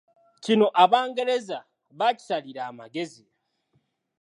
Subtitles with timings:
[0.43, 1.59] Kino Abangereza
[1.99, 3.25] baakisalira amagezi.